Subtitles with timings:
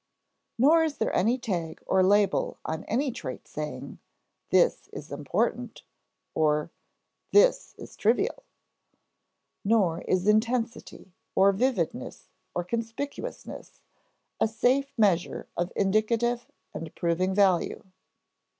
[0.57, 3.99] Nor is there any tag or label on any trait saying:
[4.49, 5.83] "This is important,"
[6.33, 6.71] or
[7.31, 8.41] "This is trivial."
[9.63, 13.83] Nor is intensity, or vividness or conspicuousness,
[14.39, 17.83] a safe measure of indicative and proving value.